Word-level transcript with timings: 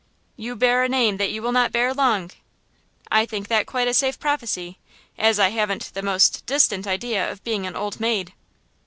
"You 0.35 0.55
bear 0.55 0.83
a 0.83 0.89
name 0.89 1.17
that 1.17 1.29
you 1.29 1.43
will 1.43 1.51
not 1.51 1.71
bear 1.71 1.93
long!" 1.93 2.31
"I 3.11 3.27
think 3.27 3.49
that 3.49 3.67
quite 3.67 3.87
a 3.87 3.93
safe 3.93 4.19
prophecy, 4.19 4.79
as 5.15 5.37
I 5.37 5.49
haven't 5.49 5.91
the 5.93 6.01
most 6.01 6.43
distant 6.47 6.87
idea 6.87 7.31
of 7.31 7.43
being 7.43 7.67
an 7.67 7.75
old 7.75 7.99
maid!" 7.99 8.33